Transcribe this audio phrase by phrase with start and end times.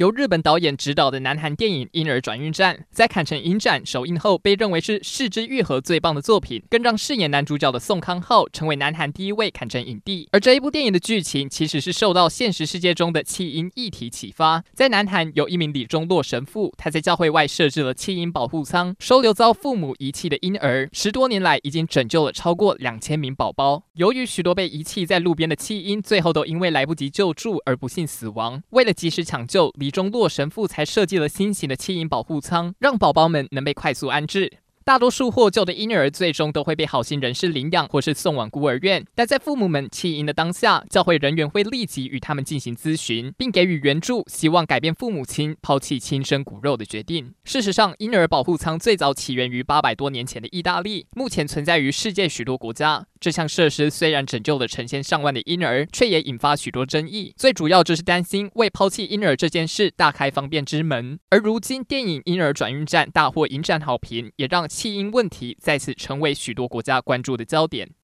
[0.00, 10.26] 由日本导演执导的南韩电影《婴儿转运站》在坎城影展首映后，被认为是是枝裕和最棒的作品，更让饰演男主角的宋康昊成为南韩第一位坎城影帝。
[10.32, 14.64] 而这一部电影的剧情其实是受到现实世界中的弃婴议题启发。
[14.72, 20.88] 在南韩有一名李钟洛神父，他在教会外设置了弃婴保护舱，收留遭父母遗弃的婴儿。
[20.94, 23.82] 十多年来，已经拯救了超过两千名宝宝。
[23.96, 28.62] 由于许多被遗弃在路边的弃婴，最后都因为来不及救助而不幸死亡。
[28.70, 34.58] 为了及时抢救，李中洛神父才设计了新型的弃婴保护舱，让宝宝们能被快速安置。
[34.82, 47.34] 大多数获救的婴儿最终都会被好心人士领养或是送往孤儿院，但在父母们弃婴的当下，教会人员会立即与他们进行咨询，并给予援助，希望改变父母亲抛弃亲生骨肉的决定。
[47.44, 53.06] 事实上，婴儿保护舱最早起源于八百多年前的意大利，目前存在于世界许多国家。
[53.20, 57.34] 这项设施虽然拯救了成千上万的婴儿，却也引发许多争议。
[57.36, 61.18] 最主要就是担心为抛弃婴儿这件事大开方便之门。
[61.28, 67.90] 而如今，电影《婴儿转运站》大获影展好评，也让弃婴问题再次成为许多国家关注的焦点。